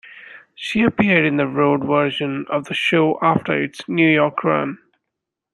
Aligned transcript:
She 0.55 0.81
appeared 0.81 1.27
in 1.27 1.37
the 1.37 1.45
road 1.45 1.85
version 1.85 2.47
of 2.49 2.65
the 2.65 2.73
show 2.73 3.19
after 3.21 3.51
its 3.55 3.87
New 3.87 4.09
York 4.09 4.43
run. 4.43 4.79